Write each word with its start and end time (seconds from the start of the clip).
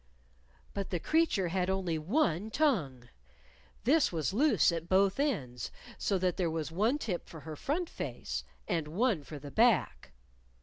But 0.73 0.89
the 0.89 0.99
creature 0.99 1.49
had 1.49 1.69
only 1.69 1.99
one 1.99 2.49
tongue. 2.49 3.09
This 3.83 4.11
was 4.11 4.33
loose 4.33 4.71
at 4.71 4.89
both 4.89 5.19
ends, 5.19 5.69
so 5.99 6.17
that 6.17 6.37
there 6.37 6.49
was 6.49 6.71
one 6.71 6.97
tip 6.97 7.29
for 7.29 7.41
her 7.41 7.55
front 7.55 7.87
face, 7.87 8.43
and 8.67 8.87
one 8.87 9.21
for 9.21 9.37
the 9.37 9.51
back. 9.51 10.11